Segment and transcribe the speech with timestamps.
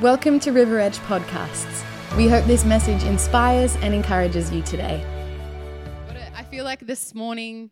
[0.00, 1.84] Welcome to River Edge Podcasts.
[2.16, 5.04] We hope this message inspires and encourages you today.
[6.34, 7.70] I feel like this morning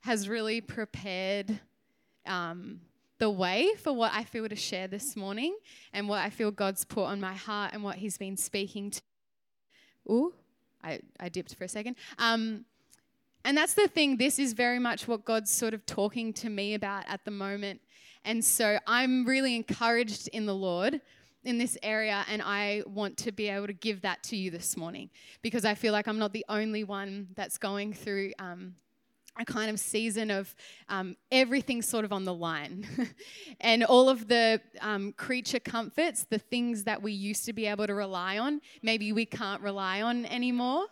[0.00, 1.60] has really prepared
[2.26, 2.80] um,
[3.18, 5.56] the way for what I feel to share this morning
[5.92, 9.00] and what I feel God's put on my heart and what He's been speaking to.
[10.10, 10.34] Ooh,
[10.82, 11.94] I, I dipped for a second.
[12.18, 12.64] Um,
[13.44, 16.74] and that's the thing, this is very much what God's sort of talking to me
[16.74, 17.82] about at the moment.
[18.24, 21.00] And so I'm really encouraged in the Lord
[21.44, 24.76] in this area, and I want to be able to give that to you this
[24.76, 25.10] morning
[25.42, 28.32] because I feel like I'm not the only one that's going through.
[28.38, 28.74] Um,
[29.40, 30.52] a kind of season of
[30.88, 32.84] um, everything sort of on the line.
[33.60, 37.86] and all of the um, creature comforts, the things that we used to be able
[37.86, 40.86] to rely on, maybe we can't rely on anymore.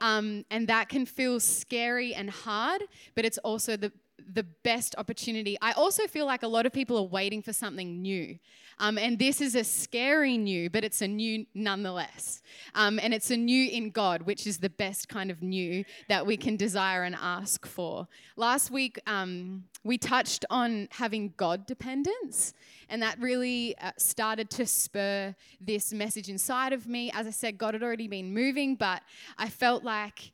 [0.00, 2.82] Um, and that can feel scary and hard,
[3.14, 3.92] but it's also the,
[4.32, 5.56] the best opportunity.
[5.60, 8.38] I also feel like a lot of people are waiting for something new.
[8.78, 12.42] Um, and this is a scary new, but it's a new nonetheless.
[12.74, 16.26] Um, and it's a new in God, which is the best kind of new that
[16.26, 18.08] we can desire and ask for.
[18.36, 22.54] Last week, um, we touched on having God dependence,
[22.88, 27.10] and that really uh, started to spur this message inside of me.
[27.14, 29.02] As I said, God had already been moving, but
[29.38, 30.32] I felt like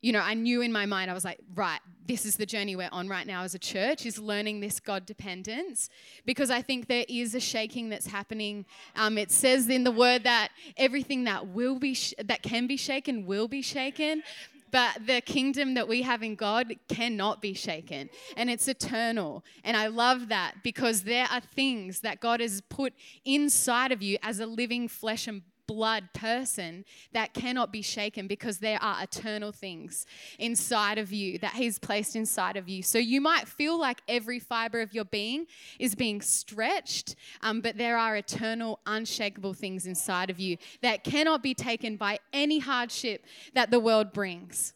[0.00, 2.76] you know, I knew in my mind, I was like, right, this is the journey
[2.76, 5.90] we're on right now as a church, is learning this God dependence.
[6.24, 8.64] Because I think there is a shaking that's happening.
[8.96, 12.76] Um, it says in the word that everything that will be, sh- that can be
[12.76, 14.22] shaken will be shaken.
[14.70, 19.42] But the kingdom that we have in God cannot be shaken, and it's eternal.
[19.64, 22.92] And I love that because there are things that God has put
[23.24, 28.58] inside of you as a living flesh and blood person that cannot be shaken because
[28.58, 30.06] there are eternal things
[30.38, 32.82] inside of you that He's placed inside of you.
[32.82, 35.46] So you might feel like every fiber of your being
[35.78, 41.42] is being stretched, um, but there are eternal, unshakable things inside of you that cannot
[41.42, 43.24] be taken by any hardship
[43.54, 44.72] that the world brings.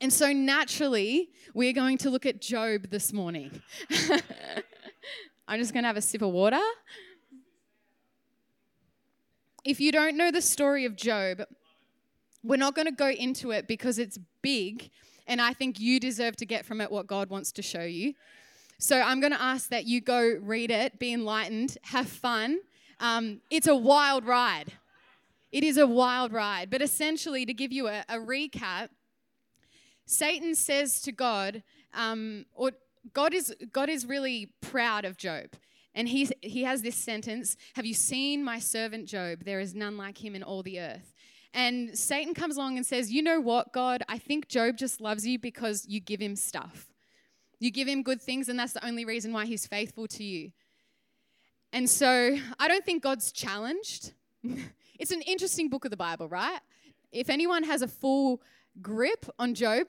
[0.00, 3.50] And so naturally, we're going to look at Job this morning.
[5.48, 6.60] I'm just going to have a sip of water
[9.64, 11.42] if you don't know the story of Job,
[12.42, 14.90] we're not going to go into it because it's big,
[15.26, 18.14] and I think you deserve to get from it what God wants to show you.
[18.78, 22.58] So I'm going to ask that you go read it, be enlightened, have fun.
[22.98, 24.72] Um, it's a wild ride.
[25.52, 26.68] It is a wild ride.
[26.70, 28.88] But essentially, to give you a, a recap,
[30.06, 31.62] Satan says to God,
[31.94, 32.72] um, or
[33.12, 35.50] God is God is really proud of Job.
[35.94, 39.44] And he, he has this sentence Have you seen my servant Job?
[39.44, 41.14] There is none like him in all the earth.
[41.54, 44.02] And Satan comes along and says, You know what, God?
[44.08, 46.88] I think Job just loves you because you give him stuff.
[47.58, 50.50] You give him good things, and that's the only reason why he's faithful to you.
[51.72, 54.12] And so I don't think God's challenged.
[54.98, 56.60] it's an interesting book of the Bible, right?
[57.12, 58.42] If anyone has a full
[58.80, 59.86] grip on Job,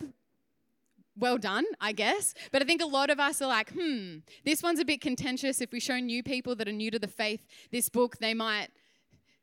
[1.18, 2.34] well done, I guess.
[2.52, 5.62] But I think a lot of us are like, hmm, this one's a bit contentious.
[5.62, 8.70] If we show new people that are new to the faith this book, they might,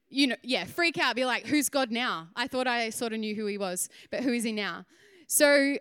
[0.09, 2.29] you know, yeah, freak out, be like, who's God now?
[2.35, 4.85] I thought I sort of knew who he was, but who is he now?
[5.27, 5.77] So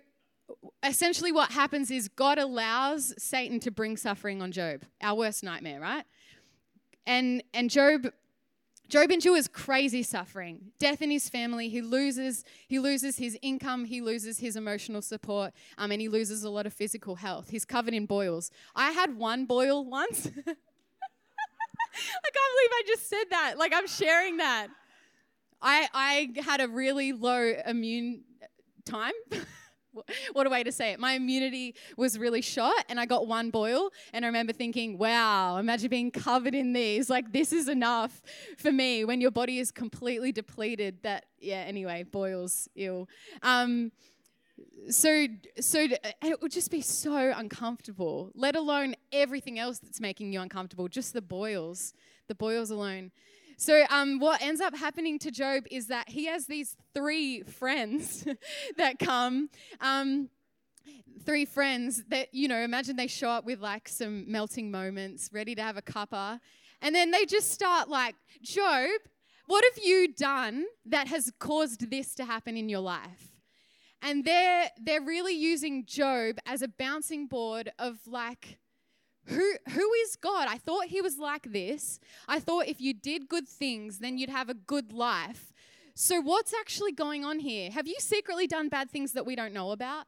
[0.84, 5.80] essentially, what happens is God allows Satan to bring suffering on Job, our worst nightmare,
[5.80, 6.06] right?
[7.08, 8.12] And, and Job
[8.90, 11.70] Job endures crazy suffering, death in his family.
[11.70, 16.44] He loses, he loses his income, he loses his emotional support, um, and he loses
[16.44, 17.52] a lot of physical health.
[17.52, 18.50] He's covered in boils.
[18.76, 20.26] I had one boil once.
[20.28, 20.56] I can't
[22.56, 23.60] believe I just said that.
[23.60, 24.68] Like I'm sharing that.
[25.62, 28.24] I I had a really low immune
[28.86, 29.14] time.
[30.34, 31.00] what a way to say it.
[31.00, 33.92] My immunity was really shot and I got one boil.
[34.14, 37.10] And I remember thinking, wow, imagine being covered in these.
[37.10, 38.22] Like, this is enough
[38.58, 41.04] for me when your body is completely depleted.
[41.04, 43.08] That, yeah, anyway, boils, ill.
[43.42, 43.92] Um,
[44.90, 45.28] so,
[45.60, 45.88] so
[46.24, 51.14] it would just be so uncomfortable, let alone everything else that's making you uncomfortable, just
[51.14, 51.94] the boils,
[52.28, 53.12] the boils alone.
[53.60, 58.26] So, um, what ends up happening to Job is that he has these three friends
[58.78, 59.50] that come.
[59.82, 60.30] Um,
[61.26, 65.56] three friends that, you know, imagine they show up with like some melting moments, ready
[65.56, 66.40] to have a cuppa.
[66.82, 68.92] And then they just start like, Job,
[69.46, 73.34] what have you done that has caused this to happen in your life?
[74.02, 78.58] And they're, they're really using Job as a bouncing board of like,
[79.30, 80.48] who, who is God?
[80.50, 82.00] I thought he was like this.
[82.28, 85.54] I thought if you did good things, then you'd have a good life.
[85.96, 87.72] So, what's actually going on here?
[87.72, 90.06] Have you secretly done bad things that we don't know about?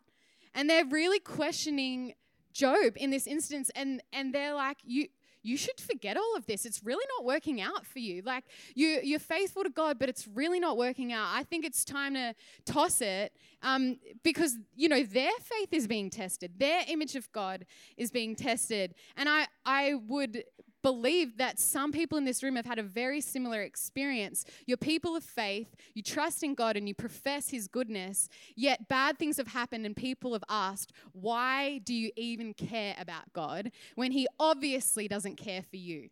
[0.56, 2.14] And they're really questioning
[2.54, 5.08] Job in this instance, and, and they're like, you,
[5.44, 6.66] you should forget all of this.
[6.66, 8.22] It's really not working out for you.
[8.26, 8.46] Like
[8.76, 11.30] you, you're faithful to God, but it's really not working out.
[11.34, 12.34] I think it's time to
[12.66, 17.66] toss it um, because you know their faith is being tested, their image of God
[17.98, 20.44] is being tested, and I, I would
[20.84, 24.46] believe that some people in this room have had a very similar experience.
[24.66, 29.18] You're people of faith, you trust in God, and you profess His goodness, yet bad
[29.18, 34.12] things have happened, and people have asked, Why do you even care about God when
[34.12, 36.10] He obviously doesn't care for you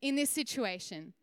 [0.00, 1.14] in this situation?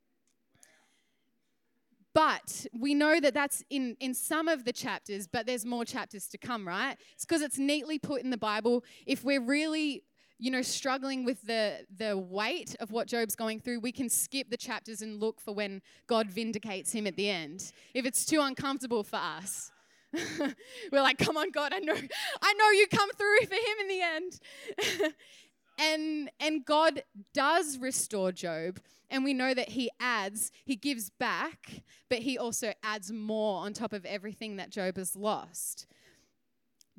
[2.14, 6.28] But we know that that's in, in some of the chapters, but there's more chapters
[6.30, 6.98] to come, right?
[7.14, 8.84] It's because it's neatly put in the Bible.
[9.06, 10.04] If we're really
[10.40, 14.50] you know, struggling with the, the weight of what Job's going through, we can skip
[14.50, 17.72] the chapters and look for when God vindicates him at the end.
[17.94, 19.72] If it's too uncomfortable for us,
[20.92, 21.94] we're like, come on, God, I know,
[22.42, 25.14] I know you come through for him in the end.
[25.80, 27.04] and and God
[27.34, 32.74] does restore Job, and we know that he adds, he gives back, but he also
[32.84, 35.86] adds more on top of everything that Job has lost.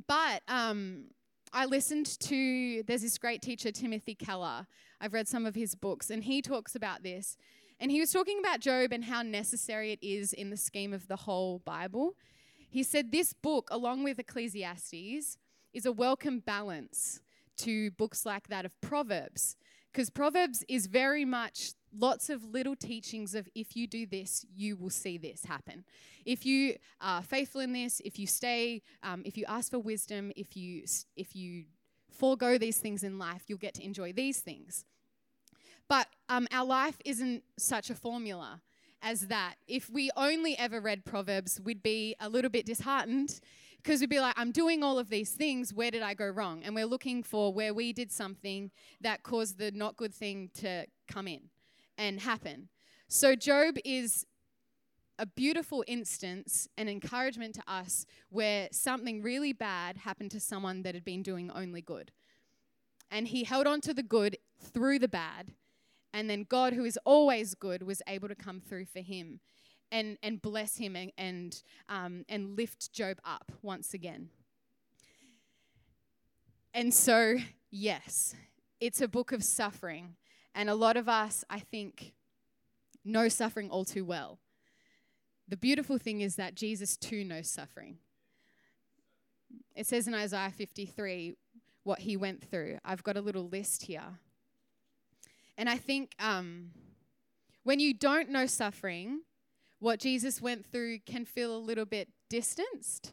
[0.07, 1.07] But um,
[1.53, 4.69] I listened to, there's this great teacher, Timothy Keller.
[5.01, 7.37] I've read some of his books, and he talks about this.
[7.81, 11.09] And he was talking about Job and how necessary it is in the scheme of
[11.09, 12.15] the whole Bible.
[12.69, 15.39] He said this book, along with Ecclesiastes,
[15.73, 17.21] is a welcome balance
[17.57, 19.57] to books like that of Proverbs.
[19.93, 24.77] Because Proverbs is very much lots of little teachings of if you do this, you
[24.77, 25.85] will see this happen.
[26.25, 30.33] If you are faithful in this, if you stay, um, if you ask for wisdom,
[30.37, 30.85] if you
[31.17, 31.65] if you
[32.11, 34.85] forego these things in life, you'll get to enjoy these things.
[35.89, 38.61] But um, our life isn't such a formula
[39.03, 39.55] as that.
[39.67, 43.41] If we only ever read Proverbs, we'd be a little bit disheartened
[43.83, 45.73] because we'd be like, I'm doing all of these things.
[45.73, 46.63] Where did I go wrong?
[46.65, 48.71] And we're looking for where we did something
[49.01, 51.49] that caused the not good thing to come in
[52.01, 52.69] and happen.
[53.07, 54.25] So, Job is
[55.19, 60.95] a beautiful instance, an encouragement to us where something really bad happened to someone that
[60.95, 62.11] had been doing only good.
[63.11, 65.53] And he held on to the good through the bad.
[66.15, 69.41] And then God, who is always good, was able to come through for him
[69.93, 74.31] and, and bless him and, and, um, and lift Job up once again.
[76.73, 77.37] And so,
[77.71, 78.35] yes,
[78.81, 80.17] it's a book of suffering.
[80.55, 82.13] And a lot of us, I think,
[83.05, 84.39] know suffering all too well.
[85.49, 87.99] The beautiful thing is that Jesus too knows suffering.
[89.75, 91.35] It says in Isaiah 53
[91.83, 92.79] what he went through.
[92.85, 94.19] I've got a little list here.
[95.57, 96.71] And I think um,
[97.65, 99.21] when you don't know suffering,
[99.79, 103.13] what Jesus went through can feel a little bit distanced,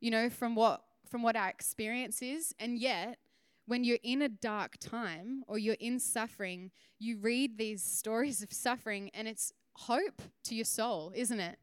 [0.00, 2.54] you know, from what from what our experience is.
[2.58, 3.18] And yet,
[3.66, 8.52] when you're in a dark time or you're in suffering, you read these stories of
[8.52, 11.58] suffering and it's hope to your soul, isn't it?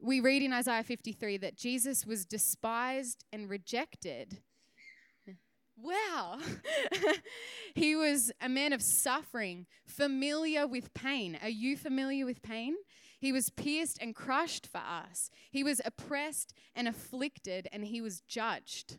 [0.00, 4.38] We read in Isaiah 53 that Jesus was despised and rejected.
[5.76, 6.38] Wow.
[7.74, 11.38] he was a man of suffering, familiar with pain.
[11.42, 12.76] Are you familiar with pain?
[13.20, 15.30] He was pierced and crushed for us.
[15.50, 18.98] He was oppressed and afflicted, and he was judged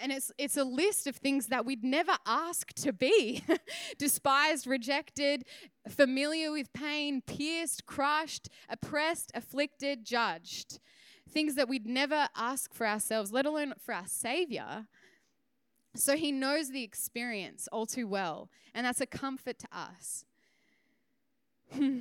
[0.00, 3.42] and it's it's a list of things that we'd never ask to be
[3.98, 5.44] despised rejected
[5.88, 10.78] familiar with pain pierced crushed oppressed afflicted judged
[11.28, 14.86] things that we'd never ask for ourselves let alone for our savior
[15.94, 20.24] so he knows the experience all too well and that's a comfort to us
[21.72, 21.98] hmm.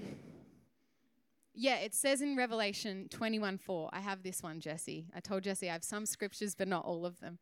[1.53, 3.89] yeah, it says in Revelation 21 4.
[3.91, 5.07] I have this one, Jesse.
[5.15, 7.39] I told Jesse I have some scriptures, but not all of them.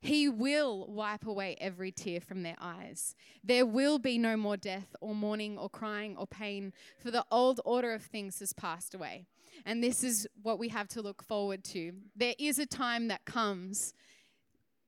[0.00, 3.14] He will wipe away every tear from their eyes.
[3.42, 7.60] There will be no more death, or mourning, or crying, or pain, for the old
[7.64, 9.26] order of things has passed away.
[9.64, 11.92] And this is what we have to look forward to.
[12.14, 13.94] There is a time that comes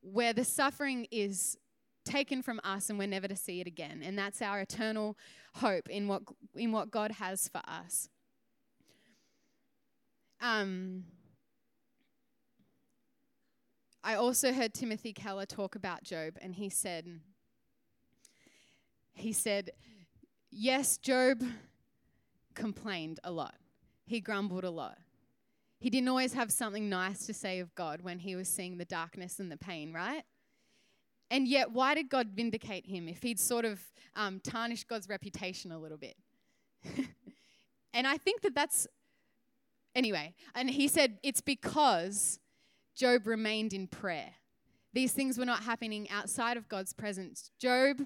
[0.02, 1.56] where the suffering is
[2.04, 4.02] taken from us and we're never to see it again.
[4.02, 5.16] And that's our eternal
[5.56, 6.22] hope in what,
[6.54, 8.08] in what God has for us.
[10.40, 11.04] Um,
[14.02, 17.20] I also heard Timothy Keller talk about Job, and he said,
[19.12, 19.70] he said,
[20.50, 21.42] yes, Job
[22.54, 23.56] complained a lot.
[24.06, 24.98] He grumbled a lot.
[25.80, 28.84] He didn't always have something nice to say of God when he was seeing the
[28.84, 30.24] darkness and the pain, right?
[31.30, 33.80] And yet, why did God vindicate him if he'd sort of
[34.16, 36.16] um, tarnished God's reputation a little bit?
[37.92, 38.86] and I think that that's,
[39.94, 42.40] anyway, and he said, it's because
[42.98, 44.30] Job remained in prayer.
[44.92, 47.52] These things were not happening outside of God's presence.
[47.60, 48.02] Job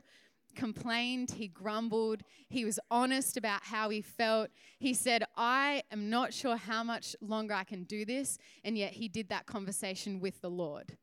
[0.55, 4.51] complained, he grumbled, he was honest about how he felt.
[4.79, 8.93] He said, I am not sure how much longer I can do this, and yet
[8.93, 10.99] he did that conversation with the Lord.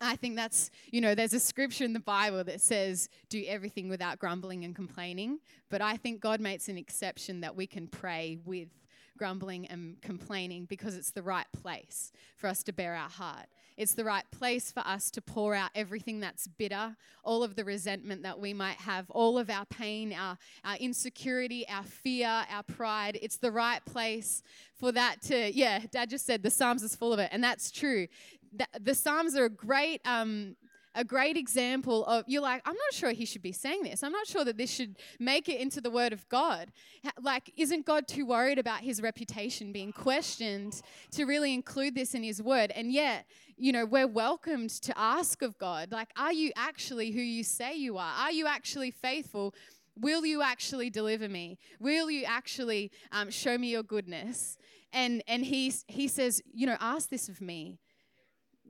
[0.00, 3.88] I think that's, you know, there's a scripture in the Bible that says, do everything
[3.88, 5.38] without grumbling and complaining.
[5.68, 8.68] But I think God makes an exception that we can pray with
[9.16, 13.46] grumbling and complaining because it's the right place for us to bare our heart.
[13.76, 17.64] It's the right place for us to pour out everything that's bitter, all of the
[17.64, 22.62] resentment that we might have, all of our pain, our, our insecurity, our fear, our
[22.62, 23.18] pride.
[23.22, 24.42] It's the right place
[24.74, 27.70] for that to, yeah, Dad just said the Psalms is full of it, and that's
[27.70, 28.08] true.
[28.52, 30.56] The, the Psalms are a great um,
[30.94, 34.02] a great example of you're like, I'm not sure he should be saying this.
[34.02, 36.72] I'm not sure that this should make it into the word of God.
[37.20, 40.80] Like, isn't God too worried about his reputation being questioned
[41.12, 42.70] to really include this in his word?
[42.72, 47.20] And yet, you know, we're welcomed to ask of God, like, are you actually who
[47.20, 48.12] you say you are?
[48.18, 49.54] Are you actually faithful?
[49.96, 51.58] Will you actually deliver me?
[51.78, 54.56] Will you actually um, show me your goodness?
[54.92, 57.78] And and he he says, you know, ask this of me.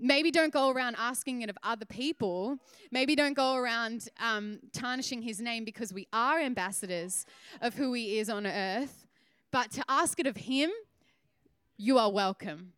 [0.04, 2.58] Maybe don't go around asking it of other people.
[2.90, 7.24] Maybe don't go around um, tarnishing his name because we are ambassadors
[7.60, 9.06] of who he is on earth.
[9.52, 10.70] But to ask it of him,
[11.76, 12.72] you are welcome.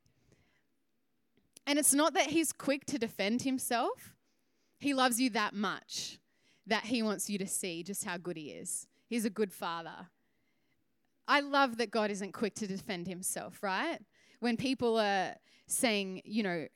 [1.66, 4.14] And it's not that he's quick to defend himself,
[4.78, 6.18] he loves you that much
[6.66, 8.86] that he wants you to see just how good he is.
[9.06, 10.08] He's a good father.
[11.26, 13.98] I love that God isn't quick to defend himself, right?
[14.40, 15.34] When people are
[15.66, 16.66] saying, you know,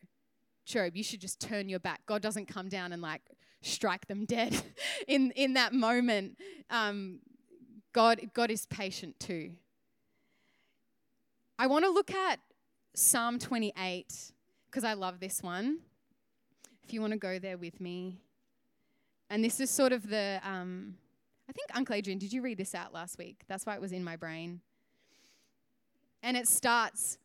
[0.68, 2.02] Job, you should just turn your back.
[2.06, 3.22] God doesn't come down and like
[3.62, 4.62] strike them dead
[5.08, 6.36] in, in that moment.
[6.70, 7.20] Um,
[7.92, 9.52] God, God is patient too.
[11.58, 12.38] I want to look at
[12.94, 14.32] Psalm 28
[14.70, 15.78] because I love this one.
[16.84, 18.18] If you want to go there with me.
[19.30, 20.94] And this is sort of the, um,
[21.48, 23.42] I think Uncle Adrian, did you read this out last week?
[23.48, 24.60] That's why it was in my brain.
[26.22, 27.18] And it starts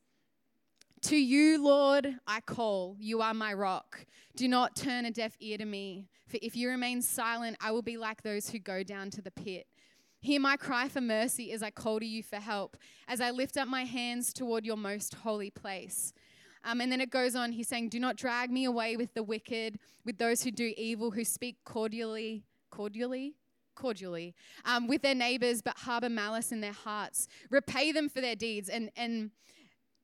[1.03, 2.95] to you, Lord, I call.
[2.99, 4.05] You are my rock.
[4.35, 6.07] Do not turn a deaf ear to me.
[6.27, 9.31] For if you remain silent, I will be like those who go down to the
[9.31, 9.67] pit.
[10.21, 12.77] Hear my cry for mercy as I call to you for help,
[13.09, 16.13] as I lift up my hands toward your most holy place.
[16.63, 19.23] Um, and then it goes on, he's saying, Do not drag me away with the
[19.23, 23.35] wicked, with those who do evil, who speak cordially, cordially,
[23.75, 24.33] cordially
[24.63, 27.27] um, with their neighbors, but harbor malice in their hearts.
[27.49, 28.69] Repay them for their deeds.
[28.69, 29.31] And, and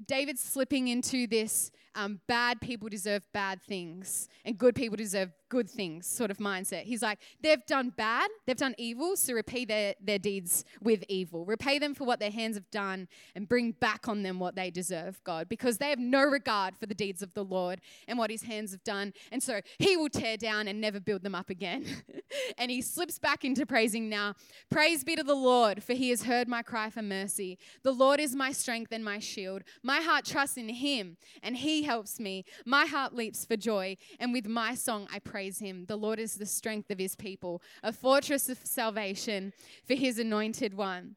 [0.06, 5.70] David's slipping into this um, bad people deserve bad things and good people deserve good
[5.70, 6.84] things sort of mindset.
[6.84, 11.46] He's like, they've done bad, they've done evil, so repay their, their deeds with evil.
[11.46, 14.70] Repay them for what their hands have done and bring back on them what they
[14.70, 18.30] deserve, God, because they have no regard for the deeds of the Lord and what
[18.30, 19.14] his hands have done.
[19.32, 21.86] And so he will tear down and never build them up again.
[22.58, 24.36] and he slips back into praising now.
[24.70, 27.58] Praise be to the Lord, for he has heard my cry for mercy.
[27.84, 29.64] The Lord is my strength and my shield.
[29.84, 32.46] My heart trusts in him, and he helps me.
[32.66, 35.86] My heart leaps for joy, and with my song I praise him.
[35.86, 39.54] The Lord is the strength of his people, a fortress of salvation
[39.88, 41.16] for his anointed one.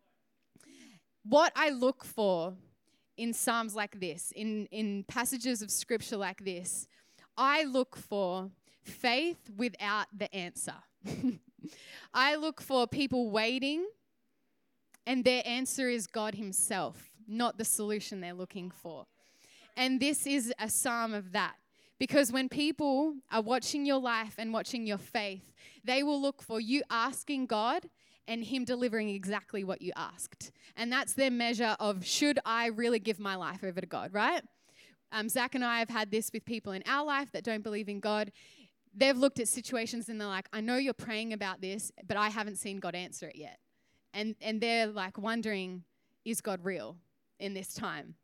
[1.24, 2.54] What I look for
[3.16, 6.86] in Psalms like this, in, in passages of scripture like this,
[7.36, 8.50] I look for
[8.82, 10.74] faith without the answer.
[12.14, 13.86] I look for people waiting,
[15.06, 19.06] and their answer is God Himself, not the solution they're looking for.
[19.76, 21.54] And this is a psalm of that.
[22.02, 25.52] Because when people are watching your life and watching your faith,
[25.84, 27.88] they will look for you asking God
[28.26, 30.50] and Him delivering exactly what you asked.
[30.76, 34.42] And that's their measure of should I really give my life over to God, right?
[35.12, 37.88] Um, Zach and I have had this with people in our life that don't believe
[37.88, 38.32] in God.
[38.92, 42.30] They've looked at situations and they're like, I know you're praying about this, but I
[42.30, 43.60] haven't seen God answer it yet.
[44.12, 45.84] And, and they're like wondering,
[46.24, 46.96] is God real
[47.38, 48.16] in this time?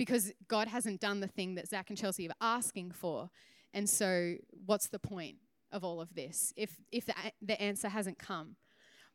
[0.00, 3.28] Because God hasn't done the thing that Zach and Chelsea are asking for.
[3.74, 5.36] And so, what's the point
[5.72, 8.56] of all of this if, if the, the answer hasn't come?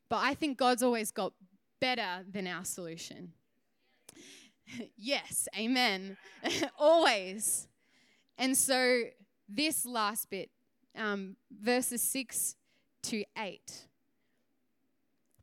[0.09, 1.33] But I think God's always got
[1.81, 3.33] better than our solution.
[4.95, 6.17] yes, amen.
[6.77, 7.67] always.
[8.37, 9.05] And so,
[9.49, 10.51] this last bit,
[10.95, 12.57] um, verses 6
[13.01, 13.87] to 8.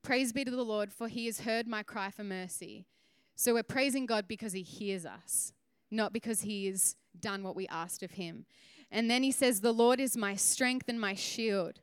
[0.02, 2.86] Praise be to the Lord, for he has heard my cry for mercy.
[3.36, 5.52] So we're praising God because He hears us,
[5.90, 8.46] not because He has done what we asked of Him.
[8.90, 11.80] And then He says, The Lord is my strength and my shield.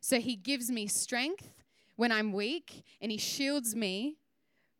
[0.00, 1.62] So He gives me strength
[1.96, 4.18] when I'm weak, and He shields me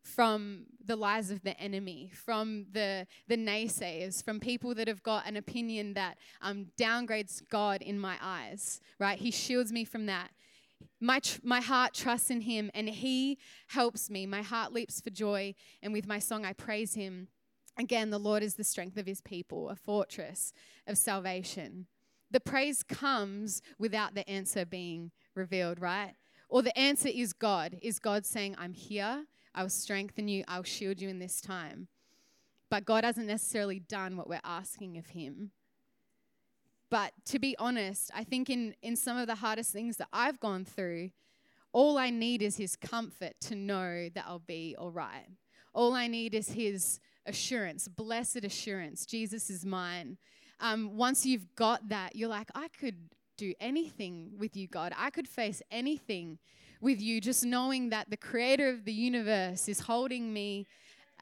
[0.03, 5.27] from the lies of the enemy, from the, the naysayers, from people that have got
[5.27, 9.19] an opinion that um, downgrades God in my eyes, right?
[9.19, 10.31] He shields me from that.
[11.01, 14.27] My, tr- my heart trusts in him and he helps me.
[14.27, 17.29] My heart leaps for joy, and with my song I praise him.
[17.79, 20.53] Again, the Lord is the strength of his people, a fortress
[20.87, 21.87] of salvation.
[22.31, 26.15] The praise comes without the answer being revealed, right?
[26.49, 27.79] Or the answer is God.
[27.81, 29.25] Is God saying, I'm here,
[29.55, 31.89] I will strengthen you, I'll shield you in this time.
[32.71, 35.51] But God hasn't necessarily done what we're asking of him.
[36.93, 40.39] But to be honest, I think in, in some of the hardest things that I've
[40.39, 41.09] gone through,
[41.73, 45.27] all I need is his comfort to know that I'll be all right.
[45.73, 49.07] All I need is his assurance, blessed assurance.
[49.07, 50.19] Jesus is mine.
[50.61, 52.99] Um, once you've got that, you're like, I could
[53.39, 54.93] do anything with you, God.
[54.95, 56.39] I could face anything
[56.83, 60.67] with you, just knowing that the creator of the universe is holding me,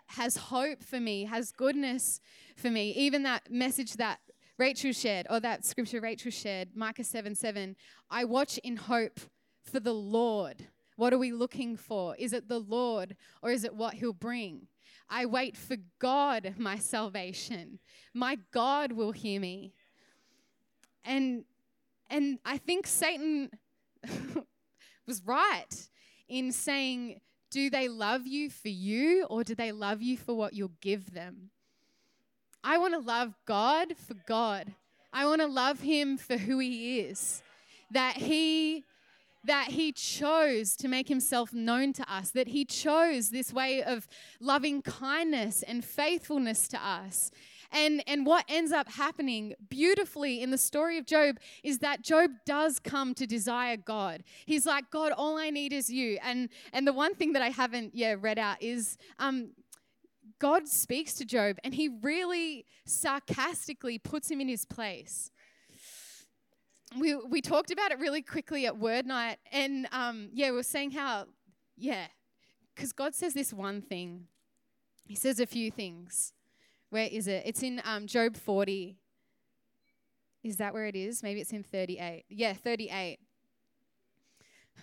[0.09, 2.21] has hope for me, has goodness
[2.57, 2.91] for me.
[2.91, 4.19] Even that message that
[4.61, 7.75] Rachel shared, or that scripture Rachel shared, Micah 7 7,
[8.11, 9.19] I watch in hope
[9.62, 10.67] for the Lord.
[10.97, 12.14] What are we looking for?
[12.17, 14.67] Is it the Lord or is it what He'll bring?
[15.09, 17.79] I wait for God, my salvation.
[18.12, 19.73] My God will hear me.
[21.07, 21.45] And
[22.11, 23.49] and I think Satan
[25.07, 25.88] was right
[26.29, 30.52] in saying, do they love you for you or do they love you for what
[30.52, 31.50] you'll give them?
[32.62, 34.75] I want to love God for God.
[35.12, 37.43] I want to love him for who he is.
[37.90, 38.85] That he
[39.45, 44.07] that he chose to make himself known to us, that he chose this way of
[44.38, 47.31] loving kindness and faithfulness to us.
[47.73, 52.33] And, and what ends up happening beautifully in the story of Job is that Job
[52.45, 54.25] does come to desire God.
[54.45, 56.19] He's like, God, all I need is you.
[56.23, 59.50] And, and the one thing that I haven't yeah, read out is um,
[60.40, 65.30] God speaks to Job and he really sarcastically puts him in his place.
[66.99, 70.64] We, we talked about it really quickly at Word Night, and um, yeah, we were
[70.64, 71.26] saying how,
[71.76, 72.06] yeah,
[72.75, 74.26] because God says this one thing.
[75.06, 76.32] He says a few things.
[76.88, 77.45] Where is it?
[77.47, 78.97] It's in um, Job 40.
[80.43, 81.23] Is that where it is?
[81.23, 82.25] Maybe it's in 38.
[82.28, 83.19] Yeah, 38.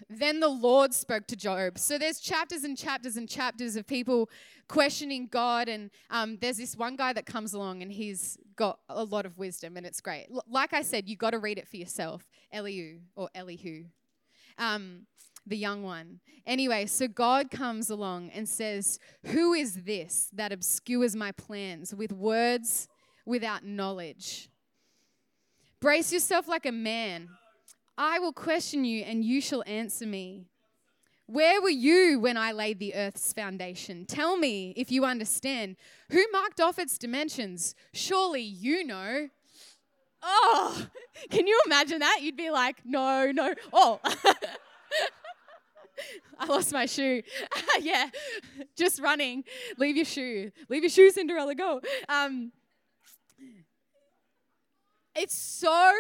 [0.10, 1.78] Then the Lord spoke to Job.
[1.78, 4.30] So there's chapters and chapters and chapters of people
[4.68, 5.70] questioning God.
[5.70, 9.38] And um, there's this one guy that comes along and he's got a lot of
[9.38, 10.28] wisdom and it's great.
[10.34, 12.28] L- like I said, you got to read it for yourself.
[12.52, 13.86] Elihu or Elihu,
[14.58, 15.06] um,
[15.46, 16.20] the young one.
[16.46, 22.12] Anyway, so God comes along and says, Who is this that obscures my plans with
[22.12, 22.88] words
[23.26, 24.50] without knowledge?
[25.80, 27.30] Brace yourself like a man
[27.98, 30.46] I will question you, and you shall answer me.
[31.26, 34.06] Where were you when I laid the earth's foundation?
[34.06, 35.76] Tell me if you understand.
[36.12, 37.76] Who marked off its dimensions?
[37.94, 39.28] Surely you know.
[40.24, 40.88] Oh,
[41.30, 42.20] can you imagine that?
[42.22, 43.54] You'd be like, no, no.
[43.74, 44.00] Oh,
[46.40, 47.24] I lost my shoe.
[47.82, 48.10] yeah,
[48.78, 49.44] just running.
[49.78, 50.52] Leave your shoe.
[50.70, 51.82] Leave your shoe, Cinderella, go.
[52.08, 52.52] Um,
[55.16, 55.94] it's so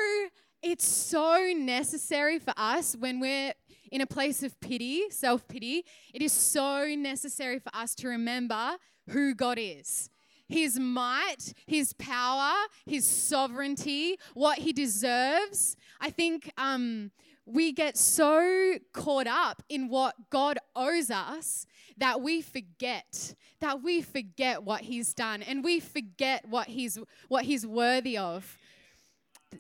[0.62, 3.54] it's so necessary for us when we're
[3.91, 5.84] in a place of pity, self pity.
[6.13, 8.78] It is so necessary for us to remember
[9.10, 10.10] who God is.
[10.48, 12.54] His might, his power,
[12.86, 15.76] his sovereignty, what he deserves.
[16.00, 17.12] I think um,
[17.46, 21.65] we get so caught up in what God owes us
[21.98, 27.46] that we forget that we forget what he's done and we forget what he's what
[27.46, 28.58] he's worthy of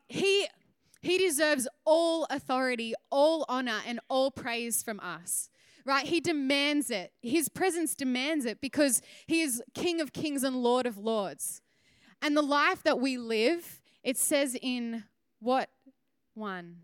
[0.07, 0.47] he
[1.07, 5.49] he deserves all authority, all honor, and all praise from us.
[5.85, 6.05] Right?
[6.05, 7.13] He demands it.
[7.21, 11.61] His presence demands it because he is King of kings and Lord of lords.
[12.21, 15.05] And the life that we live, it says in
[15.39, 15.69] what
[16.33, 16.79] one?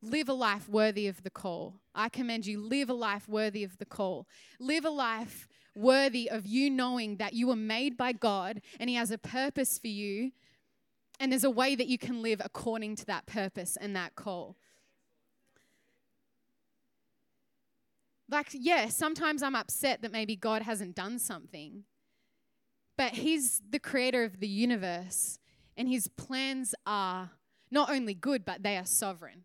[0.00, 1.74] Live a life worthy of the call.
[1.94, 4.26] I commend you, live a life worthy of the call.
[4.58, 8.96] Live a life worthy of you knowing that you were made by God and He
[8.96, 10.32] has a purpose for you
[11.20, 14.56] and there's a way that you can live according to that purpose and that call.
[18.28, 21.84] Like, yeah, sometimes I'm upset that maybe God hasn't done something,
[22.96, 25.38] but He's the creator of the universe,
[25.76, 27.32] and His plans are
[27.70, 29.44] not only good, but they are sovereign.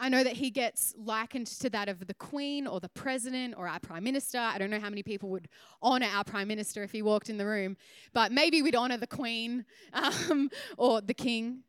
[0.00, 3.66] I know that he gets likened to that of the Queen or the President or
[3.66, 4.38] our Prime Minister.
[4.38, 5.48] I don't know how many people would
[5.82, 7.76] honor our Prime Minister if he walked in the room,
[8.12, 11.64] but maybe we'd honor the Queen um, or the King.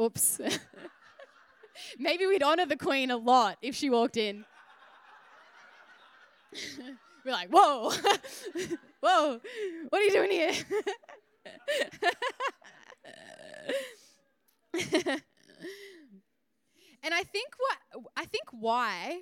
[0.00, 0.40] Oops.
[1.98, 4.44] maybe we'd honor the Queen a lot if she walked in.
[7.24, 7.90] We're like, whoa,
[9.00, 9.40] whoa,
[9.88, 10.52] what are you doing here?
[17.06, 19.20] And I think what I think why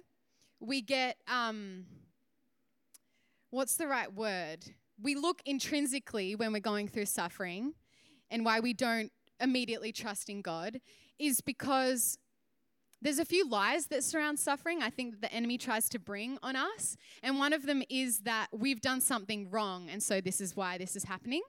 [0.58, 1.84] we get um,
[3.50, 4.64] what's the right word?
[4.98, 7.74] We look intrinsically when we're going through suffering,
[8.30, 10.80] and why we don't immediately trust in God
[11.18, 12.16] is because
[13.02, 16.56] there's a few lies that surround suffering I think the enemy tries to bring on
[16.56, 16.96] us.
[17.22, 20.78] And one of them is that we've done something wrong, and so this is why
[20.78, 21.42] this is happening.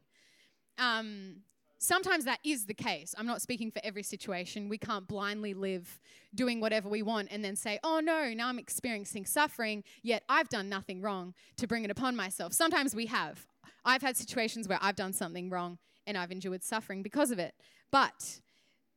[0.78, 1.44] Um,
[1.78, 3.14] sometimes that is the case.
[3.18, 4.70] I'm not speaking for every situation.
[4.70, 6.00] We can't blindly live
[6.34, 10.50] doing whatever we want and then say, oh no, now I'm experiencing suffering, yet I've
[10.50, 12.54] done nothing wrong to bring it upon myself.
[12.54, 13.46] Sometimes we have.
[13.84, 17.54] I've had situations where I've done something wrong and I've endured suffering because of it.
[17.92, 18.40] But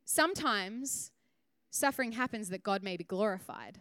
[0.05, 1.11] sometimes
[1.69, 3.79] suffering happens that God may be glorified.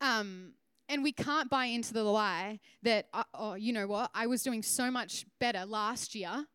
[0.00, 0.52] Um,
[0.88, 4.42] and we can't buy into the lie that, uh, oh, you know what, I was
[4.42, 6.46] doing so much better last year.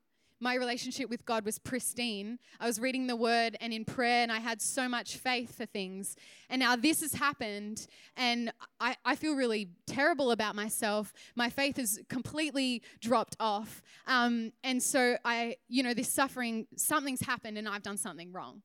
[0.44, 2.40] My relationship with God was pristine.
[2.60, 5.68] I was reading the word and in prayer, and I had so much faith for
[5.68, 6.16] things.
[6.50, 7.86] And now this has happened,
[8.18, 11.14] and I, I feel really terrible about myself.
[11.36, 13.84] My faith has completely dropped off.
[14.08, 18.64] Um, and so I, you know, this suffering, something's happened, and I've done something wrong.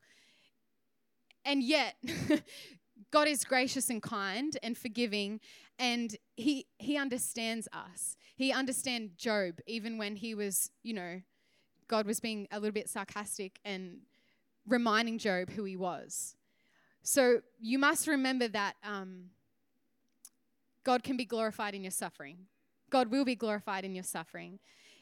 [1.45, 1.97] And yet,
[3.12, 5.41] God is gracious and kind and forgiving,
[5.79, 8.17] and He He understands us.
[8.37, 11.21] He understands Job, even when he was, you know,
[11.88, 13.99] God was being a little bit sarcastic and
[14.66, 16.37] reminding Job who he was.
[17.03, 19.27] So you must remember that um,
[20.83, 22.38] God can be glorified in your suffering.
[22.90, 24.59] God will be glorified in your suffering.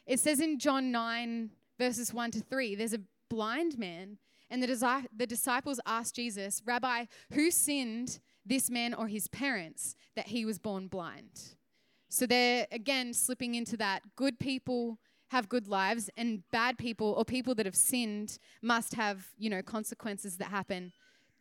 [0.06, 4.18] It says in John 9, verses 1 to 3, there's a blind man
[4.50, 9.96] and the, desi- the disciples asked Jesus, Rabbi, who sinned, this man or his parents,
[10.16, 11.56] that he was born blind?
[12.08, 17.24] So they're again slipping into that good people have good lives and bad people or
[17.24, 20.92] people that have sinned must have, you know, consequences that happen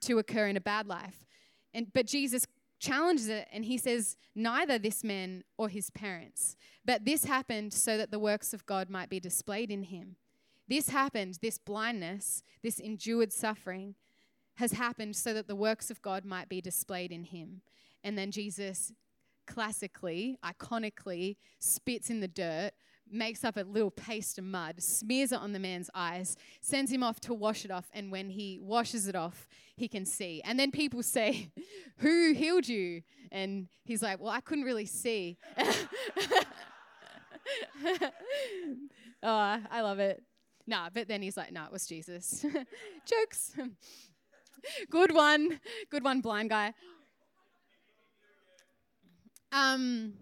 [0.02, 1.26] to occur in a bad life.
[1.74, 2.46] And but Jesus
[2.80, 7.98] challenges it and he says neither this man or his parents but this happened so
[7.98, 10.17] that the works of God might be displayed in him.
[10.67, 13.96] This happened, this blindness, this endured suffering
[14.56, 17.62] has happened so that the works of God might be displayed in him.
[18.04, 18.91] And then Jesus
[19.46, 22.72] classically, iconically, spits in the dirt,
[23.13, 27.04] makes up a little paste of mud, smears it on the man's eyes, sends him
[27.04, 30.41] off to wash it off, and when he washes it off, he can see.
[30.43, 31.52] And then people say,
[31.97, 33.04] Who healed you?
[33.32, 35.38] And he's like, Well, I couldn't really see.
[39.23, 40.23] oh, I love it.
[40.65, 42.45] Nah, but then he's like, no, nah, it was Jesus.
[43.06, 43.54] Jokes.
[44.89, 45.60] Good one.
[45.89, 46.73] Good one, blind guy.
[49.52, 50.13] Um,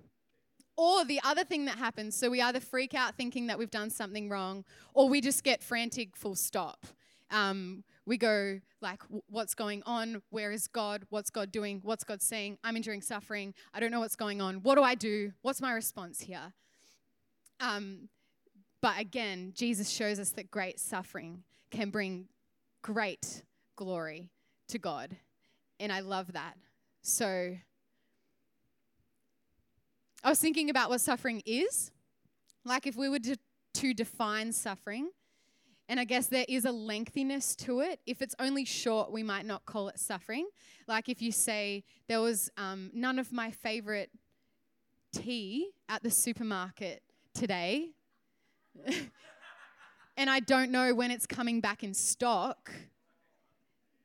[0.82, 3.91] or the other thing that happens, so we either freak out thinking that we've done
[3.91, 4.65] something wrong,
[4.96, 6.86] or we just get frantic, full stop.
[7.30, 10.24] Um, we go like, what's going on?
[10.32, 11.04] Where is God?
[11.10, 11.82] What's God doing?
[11.84, 12.58] What's God saying?
[12.63, 13.54] I'm enduring suffering.
[13.76, 14.63] I don't know what's going on.
[14.63, 15.34] What do I do?
[15.44, 16.52] What's my response here?
[17.60, 18.10] Um,
[18.82, 22.28] but again, Jesus shows us that great suffering can bring
[22.82, 23.44] great
[23.76, 24.32] glory
[24.70, 25.15] to God.
[25.80, 26.56] And I love that.
[27.04, 27.56] So
[30.23, 31.91] I was thinking about what suffering is.
[32.63, 33.38] Like if we were to,
[33.75, 35.10] to define suffering,
[35.89, 37.99] and I guess there is a lengthiness to it.
[38.05, 40.47] If it's only short, we might not call it suffering.
[40.88, 44.12] Like if you say, there was um, none of my favorite
[45.12, 47.01] tea at the supermarket
[47.34, 47.89] today,
[50.17, 52.71] and I don't know when it's coming back in stock,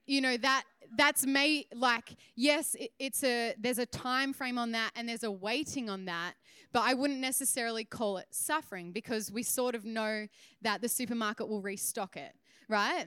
[0.07, 0.65] you know that
[0.97, 5.25] that's may like yes it, it's a there's a time frame on that and there's
[5.25, 6.35] a waiting on that
[6.73, 10.27] but i wouldn't necessarily call it suffering because we sort of know
[10.63, 12.35] that the supermarket will restock it
[12.69, 13.07] right?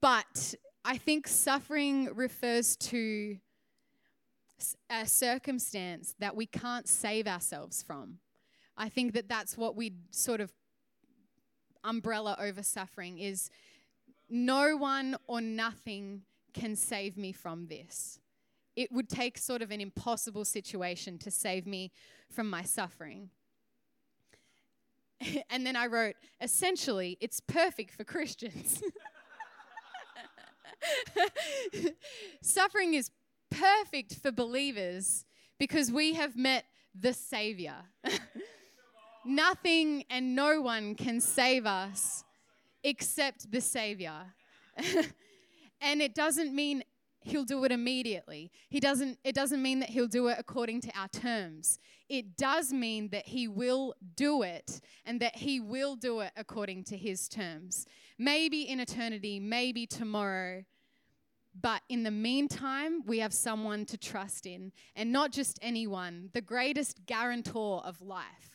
[0.00, 3.36] But i think suffering refers to
[4.90, 8.18] a circumstance that we can't save ourselves from.
[8.76, 10.52] I think that that's what we sort of
[11.82, 13.50] umbrella over suffering is
[14.30, 16.22] no one or nothing
[16.54, 18.18] can save me from this.
[18.76, 21.90] It would take sort of an impossible situation to save me
[22.30, 23.30] from my suffering.
[25.50, 28.82] and then I wrote, essentially, it's perfect for Christians.
[32.42, 33.10] Suffering is
[33.50, 35.26] perfect for believers
[35.58, 36.64] because we have met
[36.98, 37.74] the Savior.
[39.24, 42.24] Nothing and no one can save us
[42.82, 44.34] except the Savior.
[45.80, 46.82] and it doesn't mean
[47.22, 48.50] he'll do it immediately.
[48.68, 51.78] He doesn't it doesn't mean that he'll do it according to our terms.
[52.08, 56.84] It does mean that he will do it and that he will do it according
[56.84, 57.86] to his terms.
[58.18, 60.64] Maybe in eternity, maybe tomorrow,
[61.58, 66.40] But in the meantime, we have someone to trust in, and not just anyone, the
[66.40, 68.49] greatest guarantor of life,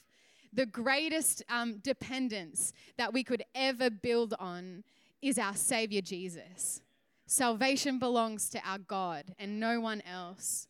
[0.55, 4.83] the greatest um, dependence that we could ever build on
[5.21, 6.81] is our Savior Jesus.
[7.27, 10.67] Salvation belongs to our God and no one else.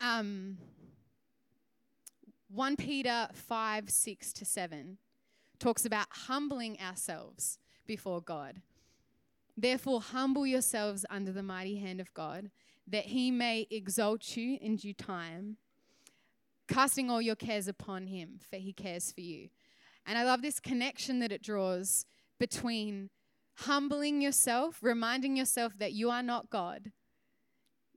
[0.00, 0.58] Um,
[2.50, 4.98] 1 Peter 5 6 to 7
[5.58, 8.60] talks about humbling ourselves before God.
[9.56, 12.50] Therefore, humble yourselves under the mighty hand of God,
[12.86, 15.56] that he may exalt you in due time,
[16.68, 19.48] casting all your cares upon him, for he cares for you.
[20.06, 22.06] And I love this connection that it draws
[22.38, 23.10] between
[23.60, 26.92] humbling yourself, reminding yourself that you are not God,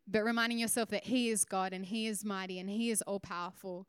[0.08, 3.19] but reminding yourself that he is God and he is mighty and he is all
[3.19, 3.88] powerful.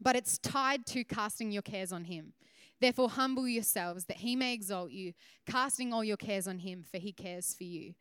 [0.00, 2.34] But it's tied to casting your cares on him.
[2.80, 5.12] Therefore, humble yourselves that he may exalt you,
[5.46, 7.94] casting all your cares on him, for he cares for you.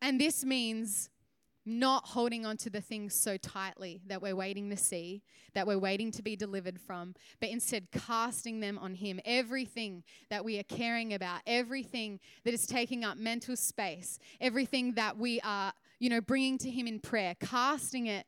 [0.00, 1.10] And this means
[1.66, 5.78] not holding on to the things so tightly that we're waiting to see, that we're
[5.78, 9.20] waiting to be delivered from, but instead casting them on Him.
[9.24, 15.18] Everything that we are caring about, everything that is taking up mental space, everything that
[15.18, 18.26] we are, you know, bringing to Him in prayer, casting it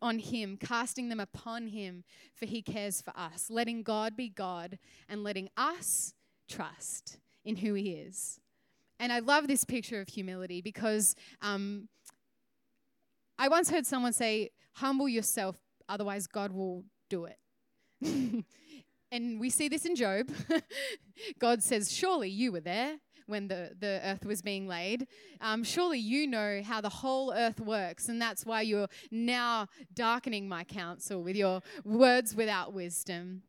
[0.00, 3.48] on Him, casting them upon Him, for He cares for us.
[3.50, 6.14] Letting God be God and letting us
[6.48, 8.38] trust in who He is.
[9.00, 11.88] And I love this picture of humility because um,
[13.38, 15.56] I once heard someone say, Humble yourself,
[15.88, 17.38] otherwise, God will do it.
[19.12, 20.30] and we see this in Job.
[21.38, 25.06] God says, Surely you were there when the, the earth was being laid.
[25.40, 30.48] Um, surely you know how the whole earth works, and that's why you're now darkening
[30.48, 33.42] my counsel with your words without wisdom.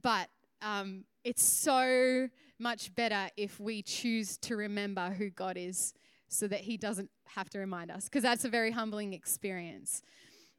[0.00, 0.28] But
[0.62, 5.94] um, it's so much better if we choose to remember who God is
[6.30, 10.02] so that He doesn't have to remind us, because that's a very humbling experience.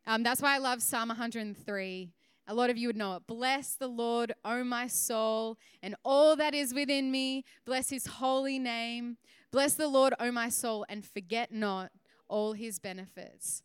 [0.07, 2.10] Um, that's why I love Psalm 103.
[2.47, 3.27] A lot of you would know it.
[3.27, 7.45] Bless the Lord, O my soul, and all that is within me.
[7.65, 9.17] Bless his holy name.
[9.51, 11.91] Bless the Lord, O my soul, and forget not
[12.27, 13.63] all his benefits.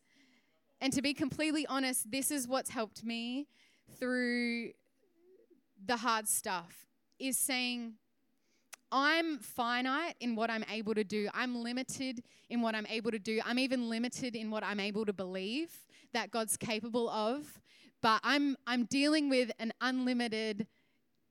[0.81, 3.47] And to be completely honest, this is what's helped me
[3.99, 4.73] through
[5.85, 6.87] the hard stuff
[7.19, 7.95] is saying,
[8.93, 11.29] I'm finite in what I'm able to do.
[11.35, 13.41] I'm limited in what I'm able to do.
[13.45, 15.73] I'm even limited in what I'm able to believe
[16.13, 17.61] that God's capable of.
[18.03, 20.67] But I'm, I'm dealing with an unlimited,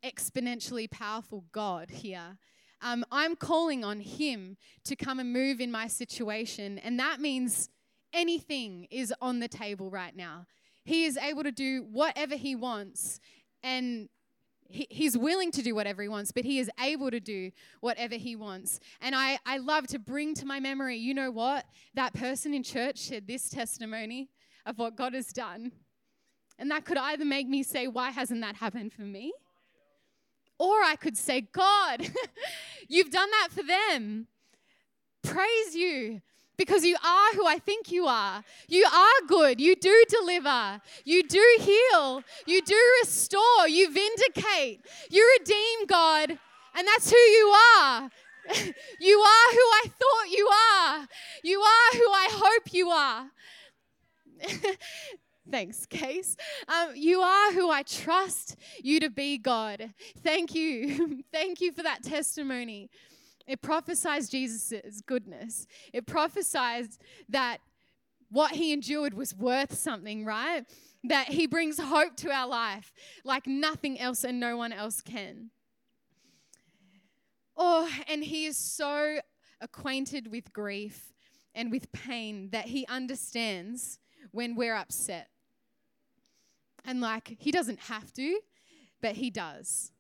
[0.04, 2.38] exponentially powerful God here.
[2.82, 6.78] Um, I'm calling on Him to come and move in my situation.
[6.80, 7.70] And that means
[8.14, 10.46] anything is on the table right now.
[10.84, 13.20] He is able to do whatever He wants.
[13.64, 14.10] And
[14.68, 17.52] he, he's willing to do whatever he wants, but he is able to do
[17.82, 18.80] whatever he wants.
[19.02, 21.66] And I, I love to bring to my memory, you know what?
[21.94, 24.30] That person in church shared this testimony
[24.66, 25.72] of what God has done.
[26.58, 29.34] And that could either make me say, why hasn't that happened for me?
[30.58, 32.10] Or I could say, God,
[32.88, 34.28] you've done that for them.
[35.22, 36.22] Praise you
[36.58, 38.44] because you are who I think you are.
[38.68, 39.60] You are good.
[39.60, 40.82] You do deliver.
[41.04, 42.24] You do heal.
[42.46, 43.68] You do restore.
[43.68, 44.82] You vindicate.
[45.10, 46.38] You redeem, God.
[46.78, 48.10] And that's who you are.
[49.00, 51.08] you are who I thought you are.
[51.44, 53.32] You are who I hope you are.
[55.52, 56.36] Thanks, Case.
[56.68, 59.94] Um, you are who I trust you to be, God.
[60.24, 61.24] Thank you.
[61.32, 62.90] Thank you for that testimony.
[63.48, 65.68] It prophesies Jesus' goodness.
[65.94, 66.98] It prophesies
[67.30, 67.60] that
[68.30, 70.66] what he endured was worth something, right?
[71.04, 72.92] That he brings hope to our life
[73.24, 75.52] like nothing else and no one else can.
[77.56, 79.20] Oh, and he is so
[79.62, 81.14] acquainted with grief
[81.54, 84.00] and with pain that he understands
[84.32, 85.30] when we're upset.
[86.84, 88.40] And like, he doesn't have to,
[89.02, 89.92] but he does.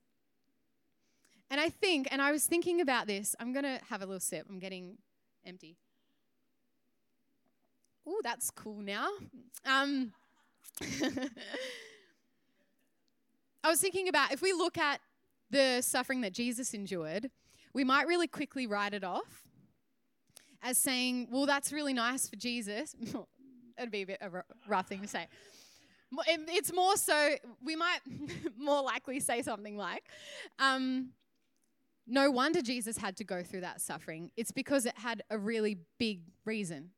[1.51, 4.19] And I think, and I was thinking about this, I'm going to have a little
[4.19, 4.47] sip.
[4.49, 4.97] I'm getting
[5.45, 5.77] empty.
[8.07, 9.09] Oh, that's cool now.
[9.65, 10.11] Um,
[13.63, 15.01] I was thinking about if we look at
[15.49, 17.29] the suffering that Jesus endured,
[17.73, 19.47] we might really quickly write it off
[20.61, 22.95] as saying, well, that's really nice for Jesus.
[23.77, 25.27] It'd be a bit of a rough thing to say.
[26.27, 27.99] It's more so, we might
[28.57, 30.03] more likely say something like,
[30.59, 31.09] um,
[32.07, 34.31] no wonder Jesus had to go through that suffering.
[34.37, 36.91] It's because it had a really big reason.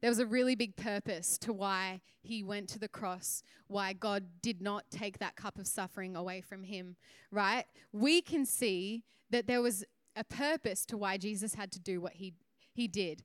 [0.00, 4.24] There was a really big purpose to why he went to the cross, why God
[4.40, 6.96] did not take that cup of suffering away from him,
[7.30, 7.64] right?
[7.92, 9.84] We can see that there was
[10.16, 12.34] a purpose to why Jesus had to do what he,
[12.72, 13.22] he did,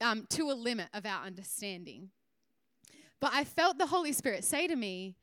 [0.00, 2.10] um, to a limit of our understanding.
[3.20, 5.16] But I felt the Holy Spirit say to me,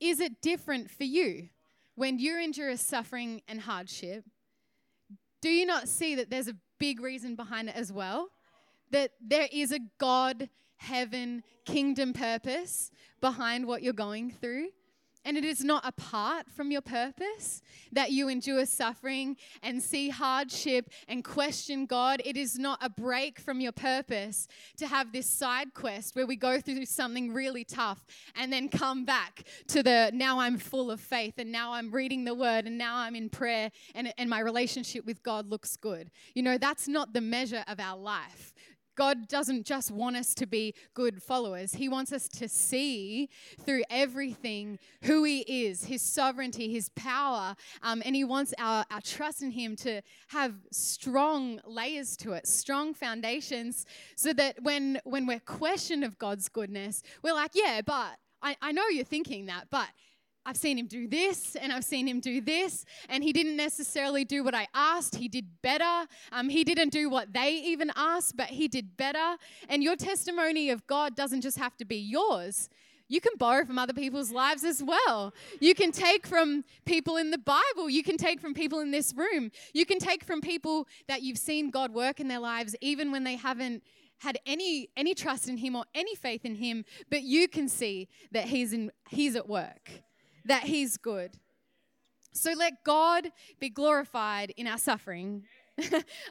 [0.00, 1.48] Is it different for you
[1.94, 4.24] when you endure suffering and hardship?
[5.40, 8.28] Do you not see that there's a big reason behind it as well?
[8.90, 14.68] That there is a God, heaven, kingdom purpose behind what you're going through?
[15.24, 20.90] And it is not apart from your purpose that you endure suffering and see hardship
[21.08, 22.20] and question God.
[22.24, 26.36] It is not a break from your purpose to have this side quest where we
[26.36, 28.04] go through something really tough
[28.34, 32.24] and then come back to the now I'm full of faith and now I'm reading
[32.24, 36.10] the word and now I'm in prayer and, and my relationship with God looks good.
[36.34, 38.52] You know, that's not the measure of our life.
[38.96, 41.74] God doesn't just want us to be good followers.
[41.74, 43.28] He wants us to see
[43.60, 47.56] through everything who He is, His sovereignty, His power.
[47.82, 52.46] Um, and He wants our, our trust in Him to have strong layers to it,
[52.46, 58.16] strong foundations, so that when, when we're questioned of God's goodness, we're like, yeah, but
[58.42, 59.88] I, I know you're thinking that, but
[60.44, 64.24] I've seen him do this and I've seen him do this, and he didn't necessarily
[64.24, 65.16] do what I asked.
[65.16, 66.08] He did better.
[66.32, 69.36] Um, he didn't do what they even asked, but he did better.
[69.68, 72.68] And your testimony of God doesn't just have to be yours.
[73.08, 75.34] You can borrow from other people's lives as well.
[75.60, 77.90] You can take from people in the Bible.
[77.90, 79.50] You can take from people in this room.
[79.74, 83.24] You can take from people that you've seen God work in their lives, even when
[83.24, 83.82] they haven't
[84.22, 88.08] had any any trust in him or any faith in him but you can see
[88.30, 89.90] that he's in he's at work
[90.44, 91.38] that He's good.
[92.32, 95.44] So let God be glorified in our suffering.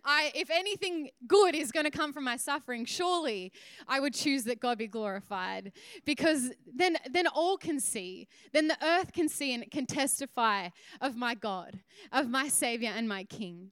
[0.06, 3.52] I, if anything good is going to come from my suffering, surely
[3.88, 5.72] I would choose that God be glorified,
[6.06, 10.70] because then, then all can see, then the earth can see and can testify
[11.02, 11.80] of my God,
[12.12, 13.72] of my Savior and my King.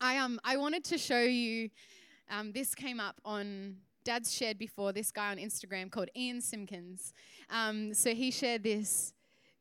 [0.00, 1.70] I um, I wanted to show you.
[2.28, 4.92] Um, this came up on Dad's shared before.
[4.92, 7.12] This guy on Instagram called Ian Simpkins.
[7.48, 9.12] Um, so he shared this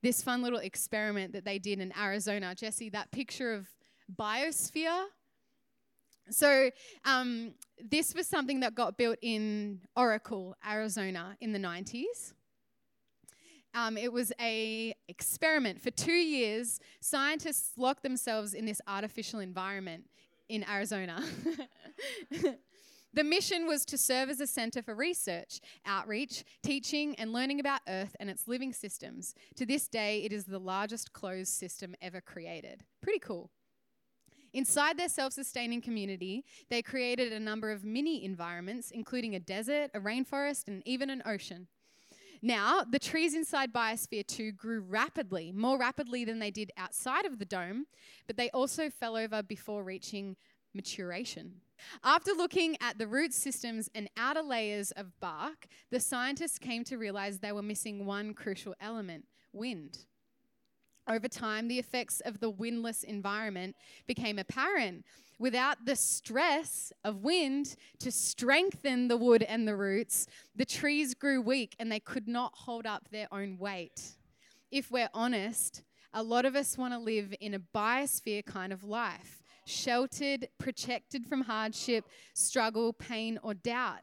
[0.01, 2.55] this fun little experiment that they did in Arizona.
[2.55, 3.67] Jesse, that picture of
[4.15, 5.05] biosphere.
[6.29, 6.69] So,
[7.03, 12.33] um, this was something that got built in Oracle, Arizona, in the 90s.
[13.73, 16.79] Um, it was a experiment for two years.
[16.99, 20.05] Scientists locked themselves in this artificial environment
[20.49, 21.23] in Arizona.
[23.13, 27.81] The mission was to serve as a center for research, outreach, teaching, and learning about
[27.87, 29.35] Earth and its living systems.
[29.57, 32.85] To this day, it is the largest closed system ever created.
[33.01, 33.51] Pretty cool.
[34.53, 39.91] Inside their self sustaining community, they created a number of mini environments, including a desert,
[39.93, 41.67] a rainforest, and even an ocean.
[42.41, 47.37] Now, the trees inside Biosphere 2 grew rapidly, more rapidly than they did outside of
[47.37, 47.85] the dome,
[48.25, 50.35] but they also fell over before reaching
[50.73, 51.61] maturation.
[52.03, 56.97] After looking at the root systems and outer layers of bark, the scientists came to
[56.97, 60.05] realize they were missing one crucial element wind.
[61.07, 63.75] Over time, the effects of the windless environment
[64.07, 65.03] became apparent.
[65.39, 71.41] Without the stress of wind to strengthen the wood and the roots, the trees grew
[71.41, 74.13] weak and they could not hold up their own weight.
[74.71, 75.81] If we're honest,
[76.13, 81.25] a lot of us want to live in a biosphere kind of life sheltered, protected
[81.25, 84.01] from hardship, struggle, pain, or doubt.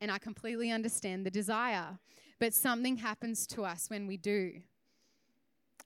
[0.00, 1.98] And I completely understand the desire.
[2.38, 4.62] But something happens to us when we do.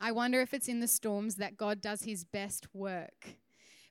[0.01, 3.37] I wonder if it's in the storms that God does his best work.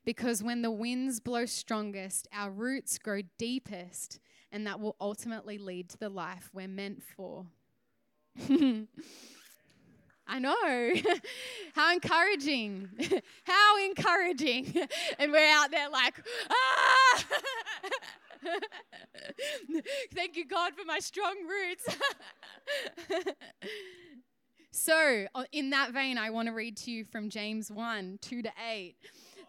[0.05, 4.19] Because when the winds blow strongest, our roots grow deepest,
[4.51, 7.45] and that will ultimately lead to the life we're meant for.
[10.27, 10.93] I know.
[11.73, 12.89] How encouraging.
[13.43, 14.73] How encouraging.
[15.19, 16.15] and we're out there like,
[16.49, 17.25] ah!
[20.13, 21.85] Thank you, God, for my strong roots.
[24.71, 28.51] so, in that vein, I want to read to you from James 1 2 to
[28.71, 28.95] 8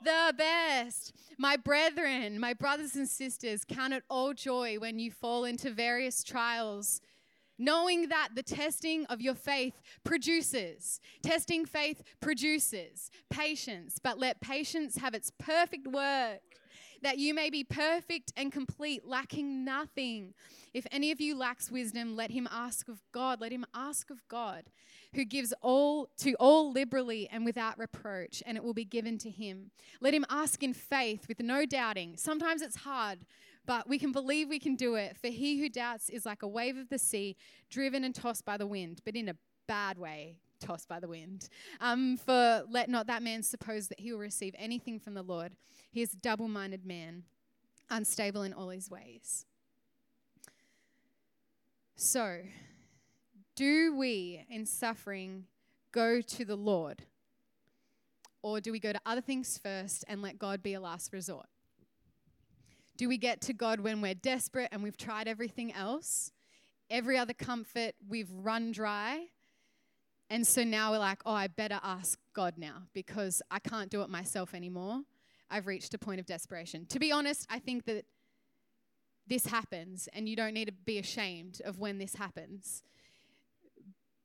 [0.05, 1.15] the best.
[1.39, 6.23] My brethren, my brothers and sisters, count it all joy when you fall into various
[6.23, 7.01] trials
[7.59, 11.01] knowing that the testing of your faith produces.
[11.23, 16.41] Testing faith produces patience, but let patience have its perfect work,
[17.03, 20.33] that you may be perfect and complete, lacking nothing.
[20.73, 23.41] If any of you lacks wisdom, let him ask of God.
[23.41, 24.65] Let him ask of God,
[25.15, 29.31] who gives all to all liberally and without reproach, and it will be given to
[29.31, 29.71] him.
[30.01, 32.17] Let him ask in faith with no doubting.
[32.17, 33.21] Sometimes it's hard
[33.67, 35.17] but we can believe we can do it.
[35.17, 37.37] For he who doubts is like a wave of the sea,
[37.71, 39.37] driven and tossed by the wind, but in a
[39.67, 41.49] bad way, tossed by the wind.
[41.81, 45.53] Um, for let not that man suppose that he will receive anything from the Lord.
[45.91, 47.25] He is a double minded man,
[47.91, 49.47] unstable in all his ways.
[51.97, 52.41] So,
[53.55, 55.45] do we in suffering
[55.93, 57.05] go to the Lord?
[58.43, 61.47] Or do we go to other things first and let God be a last resort?
[62.97, 66.31] Do we get to God when we're desperate and we've tried everything else?
[66.91, 69.27] Every other comfort we've run dry.
[70.31, 74.03] And so now we're like, oh, I better ask God now because I can't do
[74.03, 75.03] it myself anymore.
[75.51, 76.87] I've reached a point of desperation.
[76.87, 78.05] To be honest, I think that
[79.27, 82.83] this happens and you don't need to be ashamed of when this happens.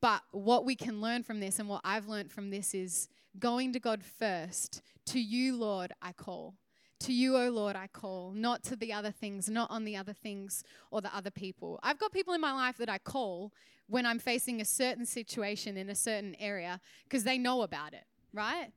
[0.01, 3.73] But what we can learn from this and what I've learned from this is going
[3.73, 4.81] to God first.
[5.07, 6.55] To you, Lord, I call.
[7.01, 10.11] To you, O Lord, I call, not to the other things, not on the other
[10.11, 11.79] things or the other people.
[11.81, 13.53] I've got people in my life that I call
[13.87, 18.03] when I'm facing a certain situation in a certain area because they know about it,
[18.33, 18.71] right?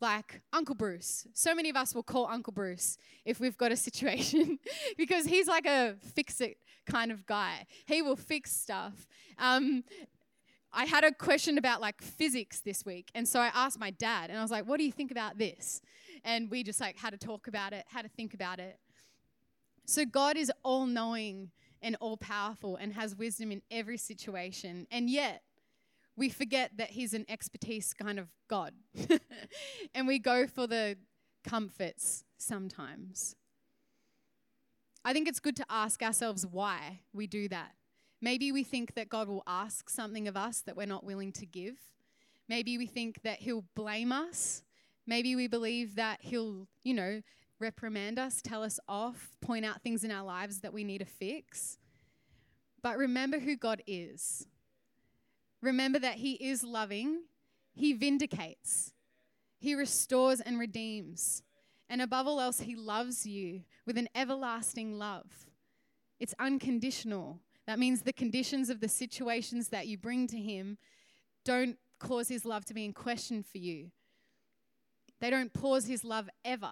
[0.00, 1.26] Like Uncle Bruce.
[1.34, 4.58] So many of us will call Uncle Bruce if we've got a situation
[4.96, 6.56] because he's like a fix it
[6.86, 7.66] kind of guy.
[7.84, 9.06] He will fix stuff.
[9.38, 9.84] Um,
[10.76, 14.30] I had a question about like physics this week, and so I asked my dad,
[14.30, 15.80] and I was like, "What do you think about this?"
[16.26, 18.78] and we just like had to talk about it, had to think about it.
[19.86, 24.88] So God is all knowing and all powerful and has wisdom in every situation.
[24.90, 25.42] And yet,
[26.16, 28.74] we forget that He's an expertise kind of God.
[29.94, 30.96] and we go for the
[31.44, 33.36] comforts sometimes.
[35.04, 37.75] I think it's good to ask ourselves why we do that.
[38.20, 41.46] Maybe we think that God will ask something of us that we're not willing to
[41.46, 41.78] give.
[42.48, 44.62] Maybe we think that He'll blame us
[45.06, 47.22] Maybe we believe that He'll, you know,
[47.60, 51.04] reprimand us, tell us off, point out things in our lives that we need to
[51.04, 51.78] fix.
[52.82, 54.46] But remember who God is.
[55.62, 57.22] Remember that He is loving,
[57.74, 58.92] He vindicates,
[59.58, 61.42] He restores and redeems.
[61.88, 65.46] And above all else, He loves you with an everlasting love.
[66.18, 67.38] It's unconditional.
[67.66, 70.78] That means the conditions of the situations that you bring to Him
[71.44, 73.90] don't cause His love to be in question for you.
[75.20, 76.70] They don't pause His love ever.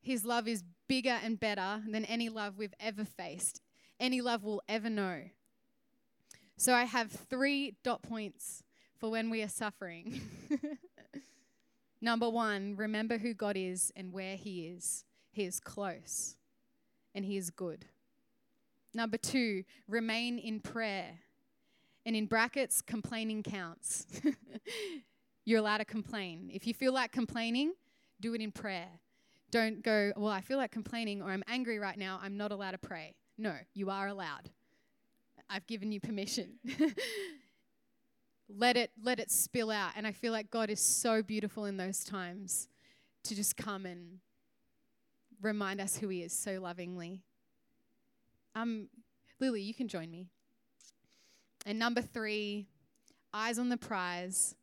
[0.00, 3.62] His love is bigger and better than any love we've ever faced,
[3.98, 5.22] any love we'll ever know.
[6.56, 8.62] So I have three dot points
[8.98, 10.20] for when we are suffering.
[12.00, 15.04] Number one, remember who God is and where He is.
[15.30, 16.36] He is close
[17.14, 17.86] and He is good.
[18.94, 21.18] Number two, remain in prayer.
[22.04, 24.06] And in brackets, complaining counts.
[25.44, 26.50] You're allowed to complain.
[26.52, 27.72] If you feel like complaining,
[28.20, 28.88] do it in prayer.
[29.50, 32.18] Don't go, well, I feel like complaining or I'm angry right now.
[32.22, 33.14] I'm not allowed to pray.
[33.38, 34.50] No, you are allowed.
[35.48, 36.58] I've given you permission.
[38.48, 41.76] let it let it spill out and I feel like God is so beautiful in
[41.76, 42.68] those times
[43.24, 44.18] to just come and
[45.40, 47.22] remind us who he is so lovingly.
[48.54, 48.88] Um
[49.40, 50.28] Lily, you can join me.
[51.66, 52.66] And number 3,
[53.34, 54.54] eyes on the prize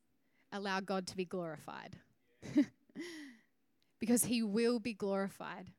[0.51, 1.97] allow God to be glorified.
[3.99, 5.71] because He will be glorified.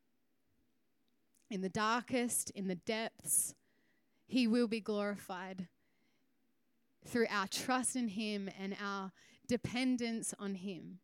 [1.49, 3.55] In the darkest, in the depths,
[4.27, 5.67] He will be glorified
[7.05, 9.11] through our trust in Him and our
[9.47, 10.99] dependence on Him.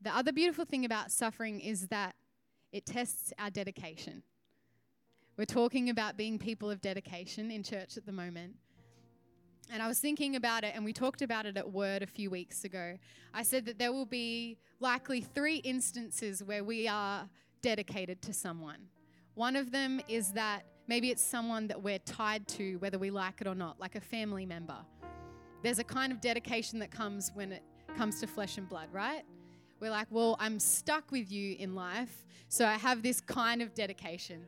[0.00, 2.16] The other beautiful thing about suffering is that
[2.72, 4.24] it tests our dedication.
[5.42, 8.54] We're talking about being people of dedication in church at the moment.
[9.72, 12.30] And I was thinking about it, and we talked about it at Word a few
[12.30, 12.96] weeks ago.
[13.34, 17.28] I said that there will be likely three instances where we are
[17.60, 18.86] dedicated to someone.
[19.34, 23.40] One of them is that maybe it's someone that we're tied to, whether we like
[23.40, 24.78] it or not, like a family member.
[25.64, 27.64] There's a kind of dedication that comes when it
[27.96, 29.24] comes to flesh and blood, right?
[29.80, 33.74] We're like, well, I'm stuck with you in life, so I have this kind of
[33.74, 34.46] dedication.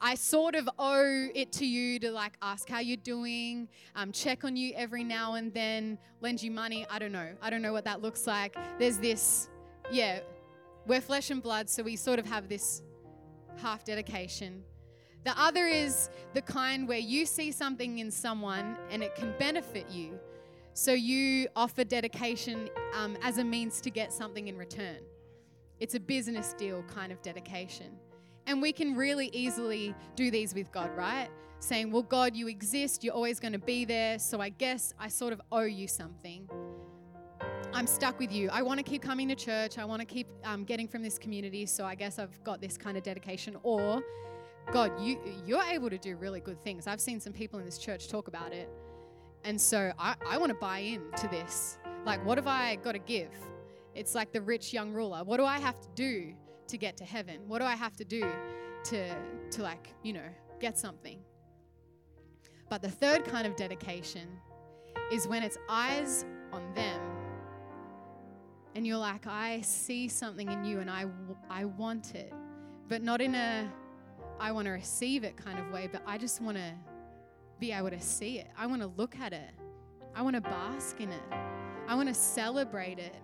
[0.00, 4.44] I sort of owe it to you to like ask how you're doing, um, check
[4.44, 6.86] on you every now and then, lend you money.
[6.90, 7.30] I don't know.
[7.42, 8.56] I don't know what that looks like.
[8.78, 9.48] There's this,
[9.90, 10.20] yeah,
[10.86, 12.82] we're flesh and blood, so we sort of have this
[13.56, 14.62] half dedication.
[15.24, 19.90] The other is the kind where you see something in someone and it can benefit
[19.90, 20.18] you.
[20.72, 24.98] So you offer dedication um, as a means to get something in return.
[25.78, 27.98] It's a business deal kind of dedication.
[28.46, 31.28] And we can really easily do these with God, right?
[31.60, 35.08] Saying, Well, God, you exist, you're always going to be there, so I guess I
[35.08, 36.48] sort of owe you something.
[37.72, 38.48] I'm stuck with you.
[38.50, 39.78] I want to keep coming to church.
[39.78, 41.66] I want to keep um, getting from this community.
[41.66, 43.56] So I guess I've got this kind of dedication.
[43.62, 44.02] Or,
[44.72, 46.86] God, you you're able to do really good things.
[46.86, 48.68] I've seen some people in this church talk about it,
[49.44, 51.78] And so I, I want to buy into this.
[52.04, 53.30] Like, what have I got to give?
[53.94, 55.22] It's like the rich young ruler.
[55.24, 56.34] What do I have to do
[56.70, 57.40] to get to heaven?
[57.46, 58.24] What do I have to do
[58.84, 59.14] to,
[59.50, 60.28] to like, you know,
[60.60, 61.18] get something?
[62.68, 64.28] But the third kind of dedication
[65.12, 67.00] is when it's eyes on them.
[68.74, 71.06] And you're like, I see something in you and I,
[71.50, 72.32] I want it.
[72.88, 73.68] But not in a,
[74.38, 76.72] I want to receive it kind of way, but I just want to
[77.58, 78.48] be able to see it.
[78.56, 79.50] I want to look at it.
[80.14, 81.22] I want to bask in it.
[81.88, 83.16] I want to celebrate it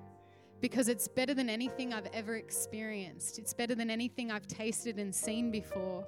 [0.60, 3.38] because it's better than anything I've ever experienced.
[3.38, 6.06] It's better than anything I've tasted and seen before.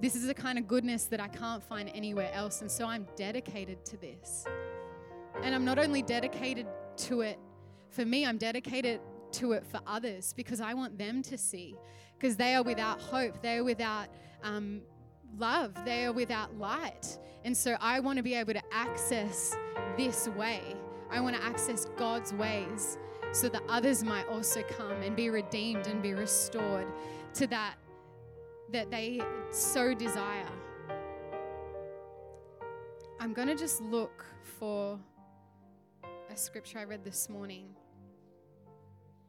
[0.00, 2.60] This is the kind of goodness that I can't find anywhere else.
[2.60, 4.46] And so I'm dedicated to this.
[5.42, 6.66] And I'm not only dedicated
[6.98, 7.38] to it
[7.90, 9.00] for me, I'm dedicated
[9.32, 11.76] to it for others because I want them to see.
[12.18, 14.08] Because they are without hope, they are without
[14.42, 14.82] um,
[15.38, 17.18] love, they are without light.
[17.44, 19.56] And so I want to be able to access
[19.96, 20.76] this way.
[21.10, 22.98] I want to access God's ways
[23.32, 26.86] so that others might also come and be redeemed and be restored
[27.34, 27.74] to that
[28.72, 30.46] that they so desire.
[33.18, 34.24] I'm going to just look
[34.58, 34.98] for
[36.30, 37.66] a scripture I read this morning.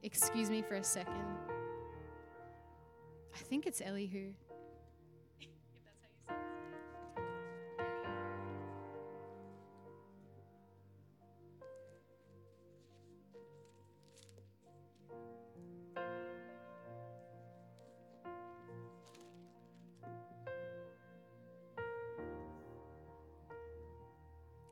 [0.04, 1.26] Excuse me for a second.
[3.34, 4.34] I think it's Elihu.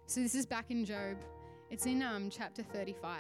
[0.10, 1.18] So this is back in Job.
[1.70, 3.20] It's in um, chapter 35.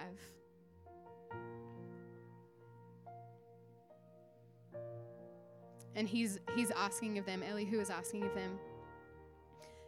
[5.93, 8.57] And he's, he's asking of them, Elihu is asking of them,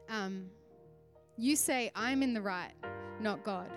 [0.10, 0.46] um,
[1.40, 2.74] You say, I'm in the right,
[3.20, 3.72] not God.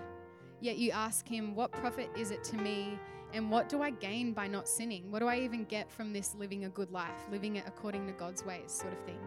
[0.61, 2.99] Yet you ask him, What profit is it to me?
[3.33, 5.11] And what do I gain by not sinning?
[5.11, 8.13] What do I even get from this living a good life, living it according to
[8.13, 9.17] God's ways, sort of thing?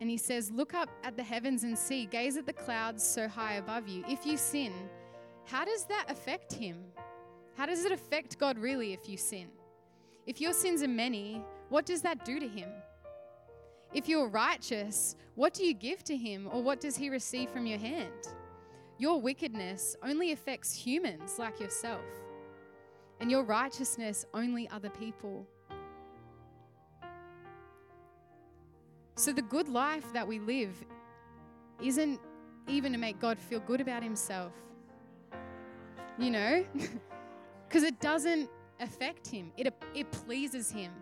[0.00, 3.28] And he says, Look up at the heavens and see, gaze at the clouds so
[3.28, 4.04] high above you.
[4.08, 4.72] If you sin,
[5.44, 6.84] how does that affect him?
[7.56, 9.48] How does it affect God really if you sin?
[10.26, 12.68] If your sins are many, what does that do to him?
[13.92, 17.66] If you're righteous, what do you give to him or what does he receive from
[17.66, 18.28] your hand?
[18.98, 22.04] Your wickedness only affects humans like yourself,
[23.20, 25.46] and your righteousness only other people.
[29.24, 30.84] So, the good life that we live
[31.82, 32.20] isn't
[32.68, 34.52] even to make God feel good about himself,
[36.18, 36.62] you know?
[37.66, 38.50] Because it doesn't
[38.80, 40.92] affect him, it, it pleases him.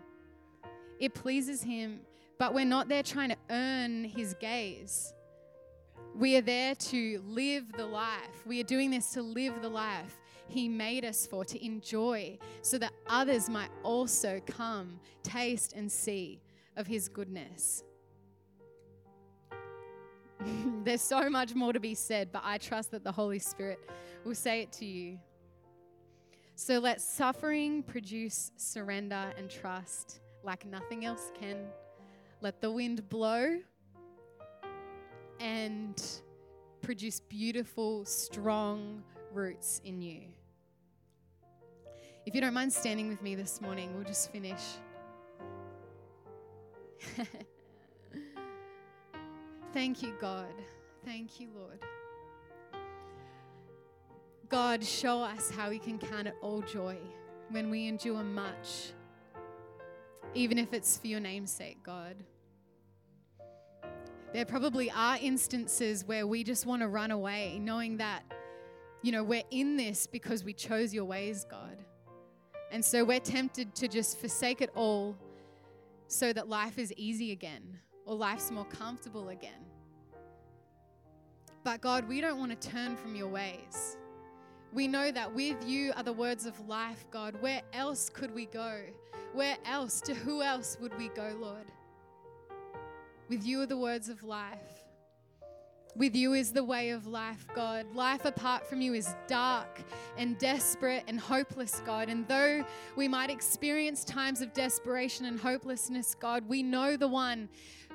[1.01, 1.99] It pleases him,
[2.39, 5.13] but we're not there trying to earn his gaze.
[6.15, 8.45] We are there to live the life.
[8.45, 10.17] We are doing this to live the life
[10.47, 16.39] He made us for, to enjoy, so that others might also come, taste, and see
[16.77, 17.83] of His goodness.
[20.83, 23.79] There's so much more to be said, but I trust that the Holy Spirit
[24.23, 25.19] will say it to you.
[26.55, 31.57] So let suffering produce surrender and trust like nothing else can.
[32.41, 33.59] Let the wind blow
[35.39, 36.01] and
[36.81, 40.21] produce beautiful, strong roots in you.
[42.25, 44.61] If you don't mind standing with me this morning, we'll just finish.
[49.73, 50.53] Thank you, God.
[51.03, 51.79] Thank you, Lord.
[54.47, 56.95] God, show us how we can count it all joy
[57.49, 58.91] when we endure much,
[60.35, 62.15] even if it's for your name's sake, God.
[64.31, 68.21] There probably are instances where we just want to run away, knowing that,
[69.01, 71.77] you know, we're in this because we chose your ways, God.
[72.71, 75.17] And so we're tempted to just forsake it all
[76.07, 79.65] so that life is easy again or life's more comfortable again.
[81.63, 83.97] But God, we don't want to turn from your ways.
[84.73, 87.35] We know that with you are the words of life, God.
[87.41, 88.79] Where else could we go?
[89.33, 90.01] Where else?
[90.01, 91.71] To who else would we go, Lord?
[93.29, 94.83] With you are the words of life.
[95.95, 97.85] With you is the way of life, God.
[97.93, 99.83] Life apart from you is dark
[100.17, 102.09] and desperate and hopeless, God.
[102.09, 107.47] And though we might experience times of desperation and hopelessness, God, we know the one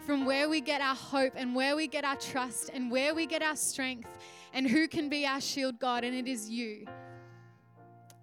[0.06, 3.26] from where we get our hope and where we get our trust and where we
[3.26, 4.08] get our strength
[4.52, 6.86] and who can be our shield, God, and it is you.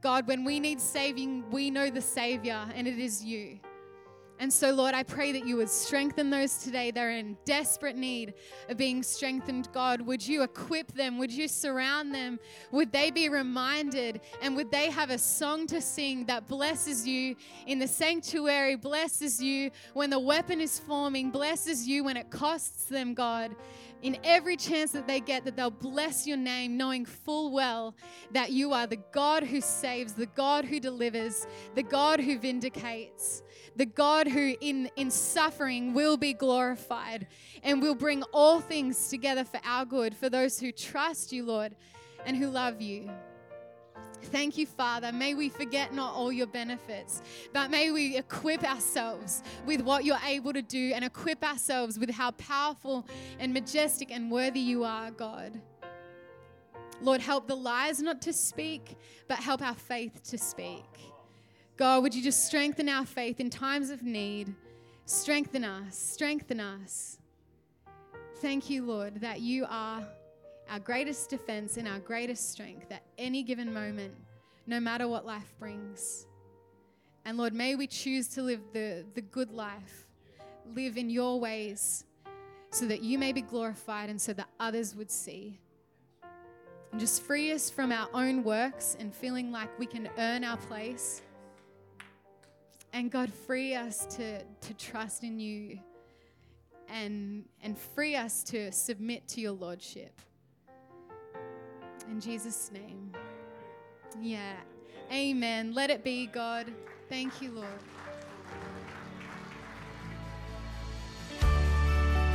[0.02, 3.60] God, when we need saving, we know the Savior, and it is you.
[4.40, 6.92] And so, Lord, I pray that you would strengthen those today.
[6.92, 8.34] They're in desperate need
[8.68, 10.02] of being strengthened, God.
[10.02, 11.18] Would you equip them?
[11.20, 12.40] Would you surround them?
[12.72, 14.20] Would they be reminded?
[14.42, 19.42] And would they have a song to sing that blesses you in the sanctuary, blesses
[19.42, 23.56] you when the weapon is forming, blesses you when it costs them, God?
[24.06, 27.96] In every chance that they get, that they'll bless your name, knowing full well
[28.30, 33.42] that you are the God who saves, the God who delivers, the God who vindicates,
[33.76, 37.26] the God who in, in suffering will be glorified
[37.64, 41.76] and will bring all things together for our good, for those who trust you, Lord,
[42.28, 43.10] and who love you.
[44.32, 45.12] Thank you, Father.
[45.12, 47.22] May we forget not all your benefits,
[47.54, 52.10] but may we equip ourselves with what you're able to do and equip ourselves with
[52.10, 53.06] how powerful
[53.40, 55.62] and majestic and worthy you are, God.
[57.02, 58.98] Lord, help the lies not to speak,
[59.28, 60.86] but help our faith to speak.
[61.78, 64.54] God, would you just strengthen our faith in times of need?
[65.06, 67.20] Strengthen us, strengthen us.
[68.38, 70.08] Thank you, Lord, that you are
[70.70, 74.14] our greatest defense and our greatest strength at any given moment,
[74.68, 76.28] no matter what life brings.
[77.26, 80.08] And Lord, may we choose to live the, the good life,
[80.76, 82.04] live in your ways,
[82.72, 85.60] so that you may be glorified and so that others would see.
[86.92, 90.58] And just free us from our own works and feeling like we can earn our
[90.58, 91.22] place.
[92.94, 95.80] And God, free us to, to trust in you
[96.88, 100.22] and, and free us to submit to your Lordship.
[102.10, 103.12] In Jesus' name.
[104.22, 104.58] Yeah.
[105.12, 105.74] Amen.
[105.74, 106.72] Let it be, God.
[107.10, 107.68] Thank you, Lord.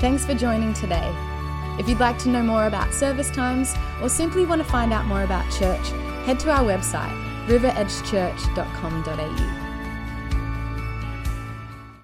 [0.01, 1.13] Thanks for joining today.
[1.79, 5.07] If you'd like to know more about service times or simply want to find out
[5.07, 5.89] more about church,
[6.25, 7.15] head to our website,
[7.47, 9.60] riveredgechurch.com.au.